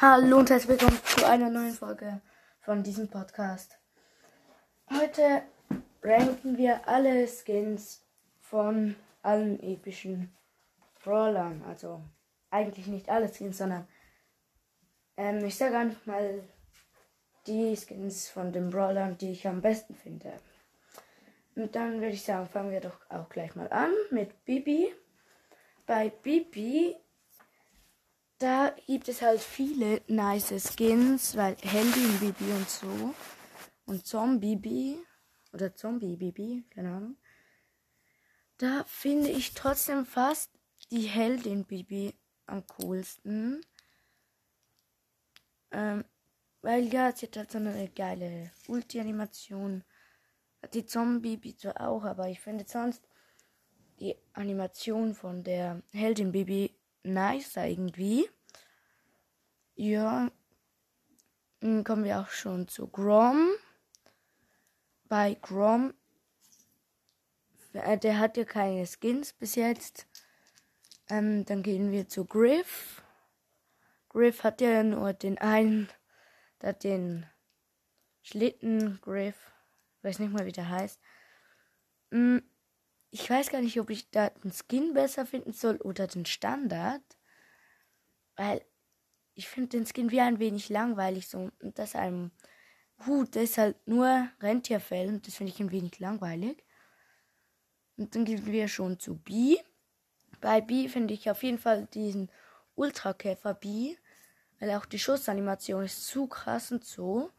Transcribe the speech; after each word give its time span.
Hallo 0.00 0.38
und 0.38 0.48
herzlich 0.48 0.78
willkommen 0.78 1.00
zu 1.04 1.26
einer 1.26 1.50
neuen 1.50 1.72
Folge 1.72 2.20
von 2.60 2.84
diesem 2.84 3.08
Podcast. 3.08 3.80
Heute 4.88 5.42
ranken 6.04 6.56
wir 6.56 6.86
alle 6.86 7.26
Skins 7.26 8.06
von 8.40 8.94
allen 9.22 9.58
epischen 9.60 10.32
Brawlern. 11.02 11.64
Also 11.66 12.00
eigentlich 12.48 12.86
nicht 12.86 13.08
alle 13.08 13.28
Skins, 13.28 13.58
sondern 13.58 13.88
ähm, 15.16 15.44
ich 15.44 15.56
sage 15.56 15.76
einfach 15.76 16.06
mal 16.06 16.44
die 17.48 17.76
Skins 17.76 18.28
von 18.28 18.52
den 18.52 18.70
Brawlern, 18.70 19.18
die 19.18 19.32
ich 19.32 19.48
am 19.48 19.60
besten 19.60 19.96
finde. 19.96 20.32
Und 21.56 21.74
dann 21.74 21.94
würde 21.94 22.14
ich 22.14 22.22
sagen, 22.22 22.46
fangen 22.46 22.70
wir 22.70 22.80
doch 22.80 23.00
auch 23.08 23.28
gleich 23.28 23.56
mal 23.56 23.72
an 23.72 23.90
mit 24.12 24.44
Bibi. 24.44 24.94
Bei 25.86 26.08
Bibi 26.08 26.94
da 28.38 28.74
gibt 28.86 29.08
es 29.08 29.22
halt 29.22 29.40
viele 29.40 30.02
nice 30.06 30.54
Skins, 30.72 31.36
weil 31.36 31.56
Heldin 31.60 32.18
Bibi 32.20 32.52
und 32.52 32.68
so. 32.68 33.14
Und 33.86 34.06
Zombie 34.06 34.56
Bibi 34.56 34.98
oder 35.52 35.74
Zombie 35.74 36.16
Bibi, 36.16 36.64
keine 36.70 36.92
Ahnung. 36.92 37.16
Da 38.58 38.84
finde 38.86 39.28
ich 39.30 39.54
trotzdem 39.54 40.04
fast 40.04 40.52
die 40.90 41.06
Heldin 41.06 41.64
Bibi 41.64 42.14
am 42.46 42.64
coolsten. 42.66 43.60
Ähm, 45.70 46.04
weil 46.62 46.92
ja, 46.92 47.12
sie 47.14 47.26
hat 47.26 47.36
halt 47.36 47.52
so 47.52 47.58
eine 47.58 47.88
geile 47.88 48.50
Ulti-Animation. 48.68 49.84
Die 50.74 50.86
Zombie 50.86 51.36
Bibi 51.36 51.56
zwar 51.56 51.80
auch, 51.80 52.04
aber 52.04 52.28
ich 52.28 52.40
finde 52.40 52.64
sonst 52.66 53.08
die 54.00 54.16
Animation 54.32 55.14
von 55.14 55.42
der 55.42 55.82
Heldin 55.92 56.32
Bibi 56.32 56.78
nice 57.02 57.56
irgendwie. 57.56 58.28
Ja, 59.80 60.28
dann 61.60 61.84
kommen 61.84 62.02
wir 62.02 62.18
auch 62.18 62.30
schon 62.30 62.66
zu 62.66 62.88
Grom. 62.88 63.48
Bei 65.04 65.34
Grom, 65.34 65.94
äh, 67.74 67.96
der 67.96 68.18
hat 68.18 68.36
ja 68.36 68.44
keine 68.44 68.88
Skins 68.88 69.32
bis 69.32 69.54
jetzt. 69.54 70.08
Ähm, 71.08 71.44
dann 71.44 71.62
gehen 71.62 71.92
wir 71.92 72.08
zu 72.08 72.24
Griff. 72.24 73.04
Griff 74.08 74.42
hat 74.42 74.60
ja 74.60 74.82
nur 74.82 75.12
den 75.12 75.38
einen, 75.38 75.88
hat 76.60 76.82
den 76.82 77.24
Schlitten 78.22 79.00
Griff. 79.00 79.52
Weiß 80.02 80.18
nicht 80.18 80.32
mal, 80.32 80.44
wie 80.44 80.50
der 80.50 80.68
heißt. 80.68 81.00
Hm, 82.10 82.42
ich 83.12 83.30
weiß 83.30 83.50
gar 83.50 83.60
nicht, 83.60 83.78
ob 83.78 83.90
ich 83.90 84.10
da 84.10 84.30
den 84.30 84.50
Skin 84.50 84.92
besser 84.92 85.24
finden 85.24 85.52
soll 85.52 85.76
oder 85.76 86.08
den 86.08 86.26
Standard. 86.26 87.04
Weil 88.34 88.64
ich 89.38 89.46
finde 89.46 89.68
den 89.68 89.86
Skin 89.86 90.10
wie 90.10 90.20
ein 90.20 90.40
wenig 90.40 90.68
langweilig. 90.68 91.28
So, 91.28 91.50
und 91.62 91.78
das 91.78 91.94
einem 91.94 92.32
Hut, 93.06 93.36
der 93.36 93.44
ist 93.44 93.56
halt 93.56 93.76
nur 93.86 94.28
Rentierfell 94.40 95.06
und 95.08 95.24
das 95.28 95.36
finde 95.36 95.52
ich 95.52 95.60
ein 95.60 95.70
wenig 95.70 96.00
langweilig. 96.00 96.64
Und 97.96 98.16
dann 98.16 98.24
gehen 98.24 98.44
wir 98.46 98.66
schon 98.66 98.98
zu 98.98 99.14
B. 99.14 99.56
Bei 100.40 100.60
B 100.60 100.88
finde 100.88 101.14
ich 101.14 101.30
auf 101.30 101.44
jeden 101.44 101.58
Fall 101.58 101.86
diesen 101.86 102.32
Ultrakäfer 102.74 103.54
B, 103.54 103.94
weil 104.58 104.72
auch 104.72 104.86
die 104.86 104.98
Schussanimation 104.98 105.84
ist 105.84 106.08
zu 106.08 106.26
krass 106.26 106.72
und 106.72 106.84
so. 106.84 107.30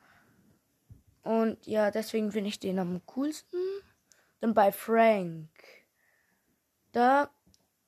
Und 1.22 1.68
ja, 1.68 1.92
deswegen 1.92 2.32
finde 2.32 2.48
ich 2.48 2.62
den 2.62 2.80
am 2.80 3.06
coolsten. 3.08 3.60
Dann 4.40 4.54
bei 4.54 4.72
Frank. 4.72 5.50
Da 6.94 7.30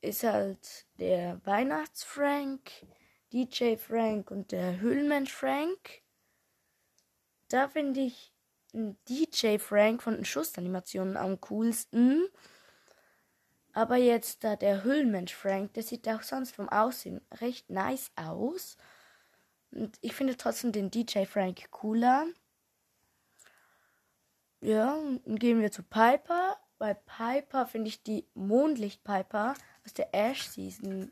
ist 0.02 0.24
halt 0.24 0.86
der 1.00 1.40
Weihnachtsfrank, 1.46 2.72
DJ 3.34 3.78
Frank 3.78 4.32
und 4.32 4.52
der 4.52 4.80
Höhlenmensch 4.80 5.32
Frank. 5.32 6.02
Da 7.48 7.68
finde 7.68 8.02
ich 8.02 8.34
DJ 8.74 9.58
Frank 9.58 10.04
von 10.04 10.16
den 10.16 10.26
Schussanimationen 10.26 11.18
am 11.18 11.40
coolsten. 11.42 12.28
Aber 13.74 13.96
jetzt 13.96 14.44
da 14.44 14.56
der 14.56 14.84
Höhlenmensch 14.84 15.34
Frank, 15.34 15.74
der 15.74 15.84
sieht 15.84 16.08
auch 16.10 16.22
sonst 16.22 16.56
vom 16.56 16.68
Aussehen 16.70 17.22
recht 17.40 17.70
nice 17.70 18.12
aus. 18.16 18.78
Und 19.72 19.98
ich 20.02 20.14
finde 20.14 20.36
trotzdem 20.36 20.72
den 20.74 20.92
DJ 20.92 21.24
Frank 21.26 21.72
cooler. 21.72 22.26
Ja, 24.60 24.98
dann 25.26 25.40
gehen 25.40 25.62
wir 25.62 25.72
zu 25.72 25.84
Piper. 25.84 26.58
Bei 26.78 26.94
Piper 26.94 27.66
finde 27.66 27.88
ich 27.88 28.04
die 28.04 28.28
Mondlicht 28.34 29.04
Piper 29.04 29.54
aus 29.86 29.94
der 29.94 30.14
Ash 30.14 30.48
Season 30.48 31.12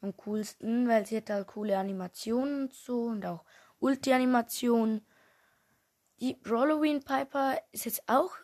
am 0.00 0.16
coolsten, 0.16 0.88
weil 0.88 1.06
sie 1.06 1.16
hat 1.16 1.30
halt 1.30 1.48
coole 1.48 1.76
Animationen 1.76 2.62
und 2.62 2.72
so 2.72 3.04
und 3.04 3.24
auch 3.26 3.44
Ulti-Animationen. 3.80 5.04
Die 6.20 6.36
Halloween 6.44 7.02
Piper 7.02 7.58
ist 7.72 7.84
jetzt 7.84 8.02
auch 8.08 8.36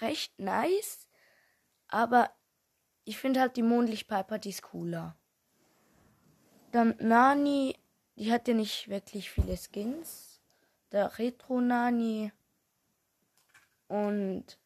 recht 0.00 0.38
nice, 0.38 1.08
aber 1.88 2.30
ich 3.04 3.18
finde 3.18 3.40
halt 3.40 3.56
die 3.56 3.62
Mondlicht 3.62 4.08
Piper, 4.08 4.38
die 4.38 4.50
ist 4.50 4.62
cooler. 4.62 5.16
Dann 6.72 6.94
Nani, 6.98 7.76
die 8.16 8.32
hat 8.32 8.48
ja 8.48 8.54
nicht 8.54 8.88
wirklich 8.88 9.30
viele 9.30 9.56
Skins. 9.56 10.40
Der 10.92 11.18
Retro 11.18 11.60
Nani 11.60 12.32
und 13.88 14.58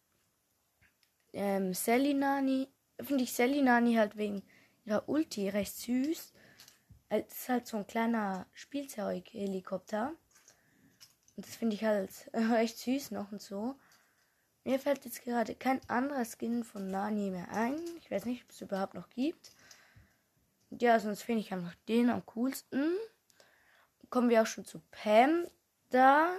ähm, 1.33 1.75
Sally 1.75 2.15
Nani, 2.15 2.69
finde 3.01 3.25
ich 3.25 3.33
Sally 3.33 3.63
Nani 3.63 3.95
halt 3.95 4.17
wegen 4.17 4.43
ihrer 4.85 5.09
Ulti 5.09 5.49
recht 5.49 5.77
süß. 5.77 6.33
Es 7.09 7.27
ist 7.27 7.49
halt 7.49 7.67
so 7.67 7.79
ein 7.79 7.87
kleiner 7.87 8.47
Spielzeughelikopter. 8.55 10.13
Und 11.37 11.47
das 11.47 11.57
finde 11.57 11.77
ich 11.77 11.85
halt 11.85 12.11
recht 12.35 12.79
süß 12.79 13.11
noch 13.13 13.33
und 13.33 13.43
so. 13.43 13.77
Mir 14.65 14.79
fällt 14.79 15.05
jetzt 15.05 15.23
gerade 15.25 15.55
kein 15.55 15.81
anderer 15.89 16.25
Skin 16.25 16.65
von 16.65 16.91
Nani 16.91 17.31
mehr 17.31 17.49
ein. 17.51 17.79
Ich 17.99 18.11
weiß 18.11 18.27
nicht, 18.27 18.45
ob 18.45 18.51
es 18.51 18.61
überhaupt 18.61 18.95
noch 18.95 19.09
gibt. 19.11 19.53
Ja, 20.71 21.01
sonst 21.01 21.23
finde 21.23 21.41
ich 21.41 21.53
einfach 21.53 21.75
den 21.89 22.11
am 22.11 22.25
coolsten. 22.27 22.95
Kommen 24.11 24.29
wir 24.29 24.43
auch 24.43 24.47
schon 24.47 24.65
zu 24.65 24.81
Pam. 24.91 25.47
Da 25.89 26.37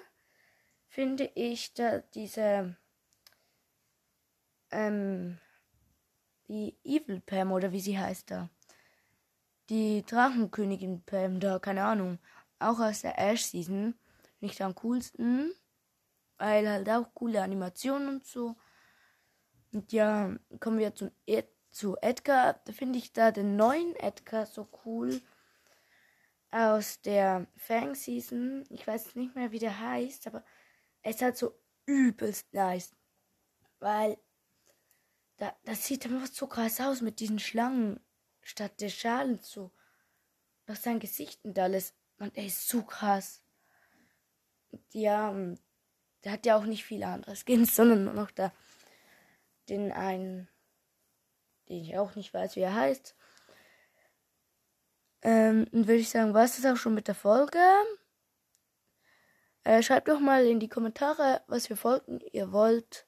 finde 0.88 1.32
ich 1.36 1.74
da 1.74 2.00
diese 2.14 2.76
ähm, 4.72 5.40
die 6.52 6.78
Evil 6.84 7.22
Pam 7.22 7.54
oder 7.54 7.72
wie 7.72 7.80
sie 7.80 7.98
heißt 7.98 8.30
da. 8.30 8.50
Die 9.70 10.04
Drachenkönigin 10.06 11.02
Pam 11.04 11.40
da, 11.40 11.60
keine 11.60 11.86
Ahnung. 11.86 12.20
Auch 12.60 12.80
aus 12.80 13.02
der 13.02 13.18
Ash 13.18 13.46
Season. 13.46 13.96
Nicht 14.42 14.62
am 14.62 14.76
coolsten. 14.76 15.54
Weil 16.38 16.68
halt 16.70 16.90
auch 16.90 17.14
coole 17.14 17.42
Animationen 17.42 18.10
und 18.10 18.26
so. 18.26 18.58
Und 19.72 19.94
ja, 19.94 20.36
kommen 20.60 20.78
wir 20.78 20.94
zu, 20.94 21.12
Ed 21.26 21.48
zu 21.70 21.96
Edgar. 22.02 22.60
Da 22.66 22.74
finde 22.74 23.00
ich 23.00 23.14
da 23.14 23.32
den 23.32 23.56
neuen 23.56 23.96
Edgar 23.96 24.46
so 24.46 24.68
cool. 24.86 25.22
Aus 26.52 27.02
der 27.02 27.48
Fang 27.56 27.96
Season. 27.96 28.66
Ich 28.70 28.86
weiß 28.86 29.16
nicht 29.16 29.36
mehr, 29.36 29.54
wie 29.54 29.60
der 29.60 29.80
heißt, 29.80 30.28
aber 30.28 30.44
er 31.02 31.12
ist 31.12 31.22
halt 31.22 31.38
so 31.38 31.58
übelst 31.86 32.54
nice. 32.54 32.94
Weil 33.80 34.18
da, 35.42 35.56
das 35.64 35.88
sieht 35.88 36.06
einfach 36.06 36.28
so 36.28 36.46
krass 36.46 36.80
aus 36.80 37.02
mit 37.02 37.20
diesen 37.20 37.40
Schlangen 37.40 38.00
statt 38.44 38.80
der 38.80 38.90
Schalen 38.90 39.40
so. 39.42 39.72
Noch 40.68 40.76
sein 40.76 41.00
Gesicht 41.00 41.44
und 41.44 41.58
alles. 41.58 41.96
Und 42.20 42.38
er 42.38 42.46
ist 42.46 42.70
so 42.70 42.84
krass. 42.84 43.42
Ja, 44.92 45.34
der 46.24 46.32
hat 46.32 46.46
ja 46.46 46.56
auch 46.56 46.66
nicht 46.66 46.86
viele 46.86 47.08
andere 47.08 47.36
Skins, 47.36 47.76
sondern 47.76 48.04
nur 48.04 48.14
noch 48.14 48.30
da 48.30 48.54
den 49.68 49.92
einen, 49.92 50.48
den 51.70 51.82
ich 51.82 51.98
auch 51.98 52.14
nicht 52.14 52.32
weiß, 52.32 52.56
wie 52.56 52.62
er 52.62 52.76
heißt. 52.76 53.16
Ähm, 55.24 55.68
dann 55.72 55.88
würde 55.88 56.02
ich 56.02 56.10
sagen, 56.10 56.36
war 56.36 56.44
es 56.44 56.62
das 56.62 56.72
auch 56.72 56.78
schon 56.78 56.94
mit 56.94 57.08
der 57.08 57.16
Folge. 57.16 57.60
Äh, 59.64 59.82
schreibt 59.82 60.08
doch 60.08 60.20
mal 60.20 60.46
in 60.46 60.60
die 60.60 60.70
Kommentare, 60.70 61.42
was 61.48 61.66
für 61.66 61.76
Folgen 61.76 62.20
ihr 62.32 62.52
wollt. 62.52 63.08